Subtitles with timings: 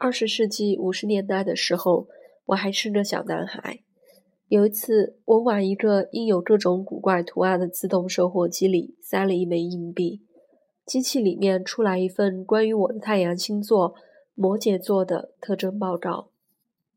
[0.00, 2.06] 二十世纪五十年代的时候，
[2.46, 3.80] 我还是个小男孩。
[4.46, 10.22] 有一次，我往一个印有各种古怪图案的自动售货机里塞了一枚硬币，
[10.86, 13.96] 机器里面出来一份关于我的太阳星座
[14.36, 16.30] 摩羯座的特征报告。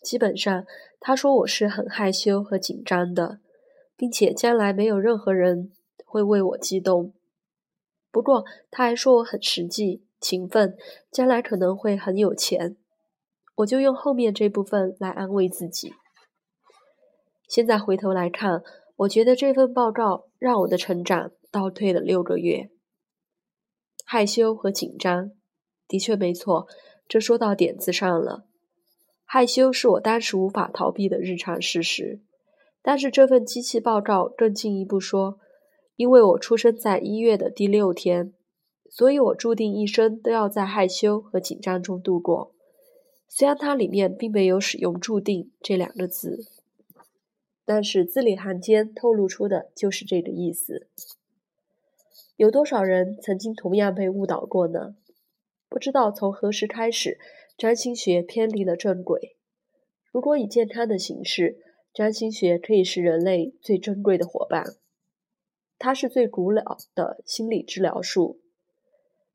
[0.00, 0.64] 基本上，
[0.98, 3.40] 他说我是很害羞和紧张的，
[3.94, 5.70] 并且将来没有任何人
[6.06, 7.12] 会为我激动。
[8.10, 10.78] 不过，他还说我很实际、勤奋，
[11.10, 12.78] 将来可能会很有钱。
[13.56, 15.92] 我就用后面这部分来安慰自己。
[17.48, 18.62] 现在回头来看，
[18.96, 22.70] 我觉得这份报告让我的成长倒退了六个月。
[24.04, 25.30] 害羞和紧张，
[25.88, 26.66] 的确没错，
[27.08, 28.44] 这说到点子上了。
[29.24, 32.20] 害羞是我当时无法逃避的日常事实，
[32.82, 35.38] 但是这份机器报告更进一步说，
[35.96, 38.34] 因为我出生在一月的第六天，
[38.90, 42.55] 所以我注定一生都要在害羞和紧张中度过。
[43.28, 46.46] 虽然它里面并没有使用“注定”这两个字。
[47.68, 50.86] 但是字里行间透露出的就是这个意思。
[52.36, 54.94] 有多少人曾经同样被误导过呢？
[55.68, 57.18] 不知道从何时开始，
[57.58, 59.36] 占星学偏离了正轨。
[60.12, 61.58] 如果以健康的形式，
[61.92, 64.76] 占星学可以是人类最珍贵的伙伴，
[65.76, 68.38] 它是最古老的心理治疗术。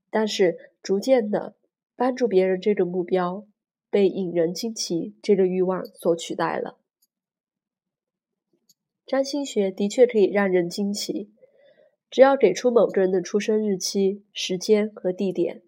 [0.09, 1.55] 但是逐渐的，
[1.97, 3.45] 帮助别人这个目标
[3.91, 6.79] 被引人惊奇这个欲望所取代了。
[9.05, 11.29] 占星学的确可以让人惊奇，
[12.09, 15.61] 只要给出某个人的出生日期、时间和地点，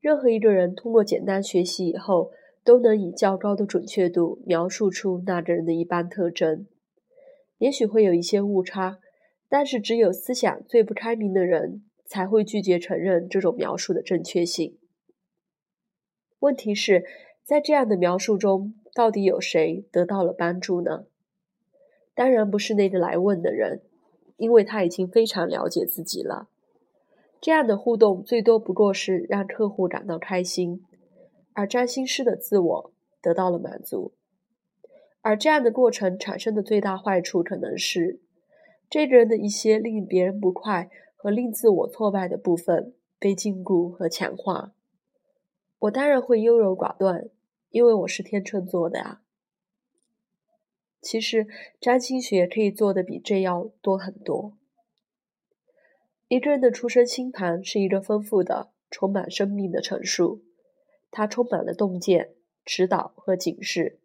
[0.00, 2.30] 任何一个人通过简单学习以后，
[2.62, 6.66] 都能以较高的准确度描述出那个人的一般特征。
[7.58, 9.00] 也许会有一些误差，
[9.48, 14.78] 但是只有思想最不开明的人才会拒绝承认这种描述的正确性。
[16.38, 17.04] 问题是，
[17.46, 21.04] 在这样的描述中，到底有谁得到了帮助呢？
[22.12, 23.82] 当然不是那个来问的人，
[24.36, 26.48] 因为他已经非常了解自己了。
[27.40, 30.84] 这样的互动最多不过是让客户感到开心，
[31.52, 32.92] 而占星师的自我
[33.22, 34.10] 得到了满足。
[35.20, 38.18] 而这样的过程产生的最大坏处，可能是
[38.90, 44.72] 这个人的一些令别人不快和令自我挫败的部分被禁锢和强化。
[45.78, 47.28] 我当然会优柔寡断，
[47.76, 49.20] 因为我是天秤座的呀。
[51.02, 51.46] 其实，
[51.78, 54.56] 占星学可以做的比这要多很多。
[56.28, 60.42] 一个人的出生星盘是一个丰富的、充满生命的陈述，
[61.10, 62.30] 它充满了洞见、
[62.64, 64.00] 指导和警示。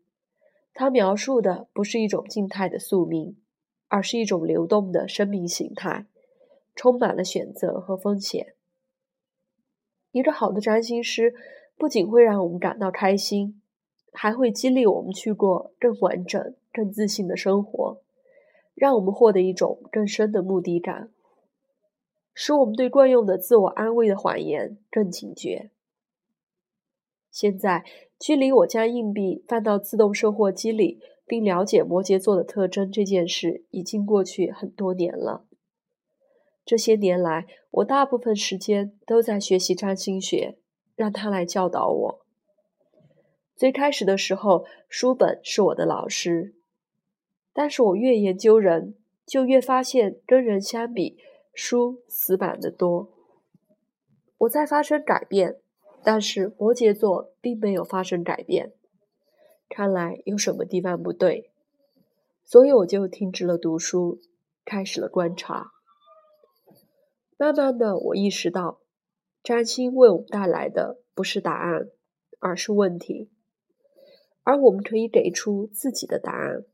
[0.73, 3.37] 它描述的不是一种静态的宿命，
[3.87, 6.07] 而是一种流动的生命形态，
[6.75, 8.53] 充满了选择和风险。
[10.11, 11.33] 一个好的占星师
[11.77, 13.59] 不仅会让我们感到开心。
[14.11, 17.97] 还会激励我们去过更完整、更自信的生活，
[18.75, 21.09] 让我们获得一种更深的目的感，
[22.33, 25.71] 使我们对惯用的自我安慰的谎言更警觉。
[27.31, 27.85] 现在，
[28.19, 35.45] 距离我将硬币放到自动售货机里，并了解摩羯座的特征这件事，已经过去很多年了。
[36.65, 40.57] 这些年来，我大部分时间都在学习占星学，
[40.95, 42.20] 让他来教导我。
[43.61, 46.55] 最开始的时候，书本是我的老师，
[47.53, 51.19] 但是我越研究人，就越发现跟人相比，
[51.53, 53.13] 书死板的多。
[54.39, 55.57] 我在发生改变，
[56.03, 58.73] 但是摩羯座并没有发生改变，
[59.69, 61.51] 看来有什么地方不对，
[62.43, 64.19] 所以我就停止了读书，
[64.65, 65.69] 开始了观察。
[67.37, 68.79] 慢慢的，我意识到，
[69.43, 71.89] 占星为我们带来的不是答案，
[72.39, 73.29] 而是问题。
[74.43, 76.65] 而我们可以给出自己的答案。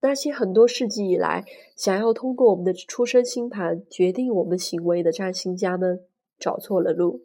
[0.00, 1.44] 那些很多世纪以来
[1.76, 6.04] 想要通过我们的出生星盘决定我们行为的占星家们，
[6.38, 7.24] 找错了路。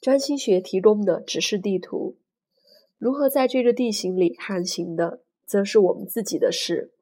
[0.00, 2.16] 占星学提供的只是地图，
[2.98, 6.92] 如何在这个地形里航行的，则是我们自己的事。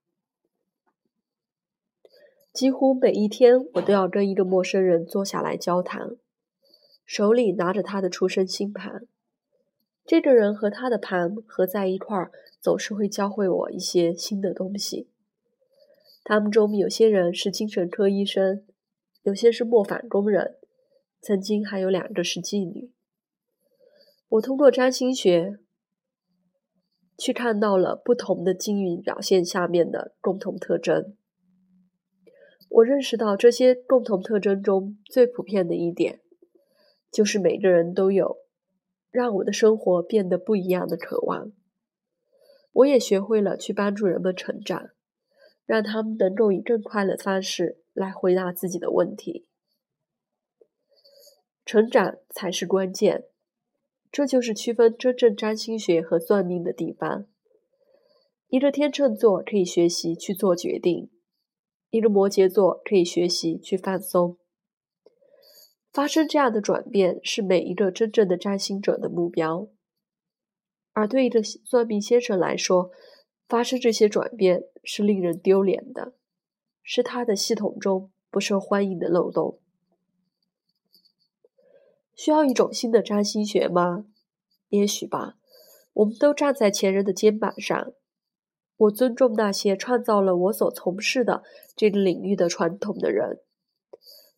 [2.50, 6.17] 几乎每一天，我都要跟一个陌生人坐下来交谈，
[7.05, 9.06] 手里拿着他的出生星盘。
[10.06, 12.31] 这个人和他的盘合在一块儿，
[12.61, 15.09] 总是会教会我一些新的东西。
[16.23, 18.67] 他们中有些人是精神科医生，
[19.23, 20.59] 有些是磨坊工人，
[21.21, 22.93] 曾经还有两个是妓女。
[24.29, 25.59] 我通过占星学
[27.17, 31.17] 去看到了不同的经运表现下面的共同特征。
[32.69, 36.21] 我认识到这些共同特征中最普遍的一点，
[37.11, 38.44] 就是每个人都有。
[39.14, 41.52] 让我的生活变得不一样的渴望。
[42.72, 44.90] 我也学会了去帮助人们成长，
[45.64, 49.46] 让他们能够以更快的方式来回答自己的问题。
[51.64, 53.26] 成长才是关键，
[54.11, 57.26] 这就是区分真正占星学和算命的地方。
[58.49, 61.08] 一个天秤座可以学习去做决定，
[61.90, 64.38] 一个摩羯座可以学习去放松。
[65.94, 69.69] 发生这样的转变是每一个真正的占星者的目标。
[70.93, 72.91] 而对一个算命先生来说，
[73.49, 76.14] 发生这些转变是令人丢脸的，
[76.82, 79.61] 是他的系统中不受欢迎的漏洞。
[82.17, 84.05] 需要一种新的占星学吗？
[84.70, 85.37] 也许吧。
[85.93, 87.93] 我们都站在前人的肩膀上。
[88.76, 91.44] 我尊重那些创造了我所从事的
[91.76, 93.38] 这个领域的传统的人，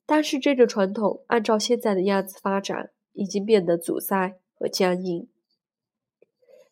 [0.07, 5.29] 但是这个传统按照现在的样子发展，已经变得阻塞和僵硬。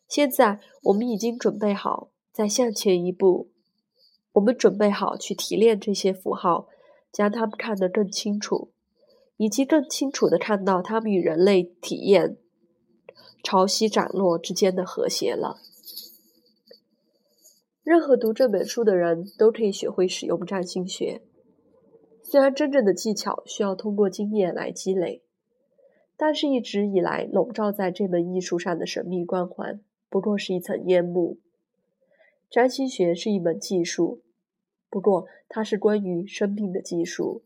[0.07, 3.51] 现在我们已经准备好再向前一步，
[4.33, 6.67] 我们准备好去提炼这些符号，
[7.11, 8.71] 将它们看得更清楚，
[9.35, 12.37] 以及更清楚地看到它们与人类体验
[13.43, 15.57] 潮汐涨落之间的和谐了。
[17.83, 21.21] 任何读这本书的人都可以学会使用占星学，
[22.27, 25.21] 虽然真正的技巧需要通过经验来积累，
[26.17, 29.79] 但是一直以来笼罩在这门艺术上的神秘光环。
[30.09, 31.37] 不过是一层烟幕。
[32.49, 34.23] 占星学是一门技术，
[34.89, 37.43] 不过它是关于生命的技术。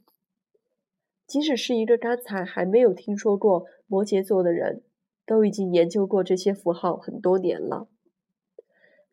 [1.27, 4.83] 即使是一个刚才还没有听说过摩羯座的人，
[5.25, 7.89] 都已经研究过这些符号很多年了。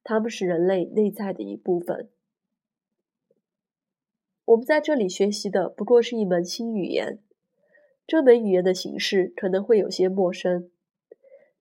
[0.04, 2.08] 它们是人类内在的一部分。
[4.46, 7.18] 我们在这里学习的不过是一门新语言，
[8.06, 10.70] 这门语言的形式可能会有些陌生。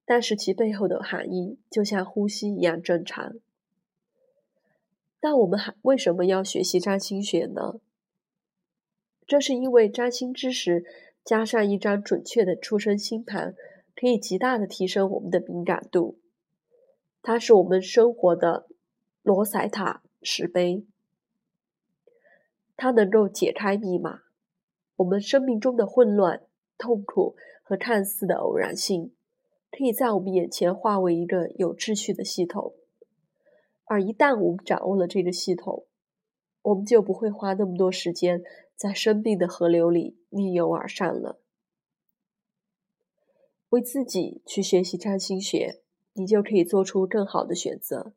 [0.05, 3.33] 但是其背后的含义就像呼吸一样正常。
[5.21, 7.79] 那我们还为什么要学习占星学呢？
[9.25, 10.85] 这是因为占星知识
[11.23, 13.55] 加上一张准确的出生星盘，
[13.95, 16.19] 可以极大的提升我们的敏感度。
[17.23, 18.67] 它是我们生活的
[19.23, 20.85] 罗塞塔石碑，
[22.77, 24.21] 它能够解开密码，
[24.97, 26.43] 我们生命中的混乱、
[26.77, 29.13] 痛苦和看似的偶然性。
[29.71, 32.75] 可以在我们眼前化为一个有秩序的系统，
[33.83, 35.85] 而一旦我们掌握了这个系统，
[36.61, 38.41] 我们就不会花那么多时间
[38.77, 41.41] 在生命的河流里逆流而上了。
[43.71, 45.81] 为自己去学习占星学，
[46.13, 48.13] 你就可以做出更好的选择，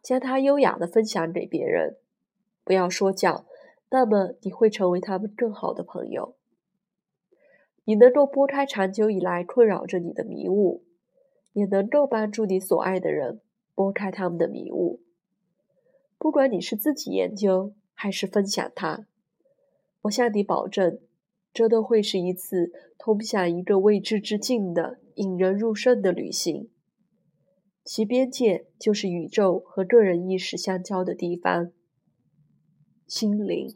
[0.00, 1.98] 将它优雅的分享给别人，
[2.64, 3.44] 不要说教，
[3.92, 6.34] 那么你会成为他们更好的朋友。
[7.84, 10.82] 你能够拨开长久以来困扰着你的迷雾，
[11.52, 13.42] 也能够帮助你所爱的人
[13.74, 15.02] 拨开他们的迷雾。
[16.16, 19.06] 不管你是自己研究还是分享它，
[20.02, 20.98] 我向你保证，
[21.52, 26.70] 这都会是一次通向一个未知之境的引人入胜的旅行。
[27.84, 31.72] 其边界就是宇宙和个人意识相交的地方——
[33.14, 33.74] 心灵。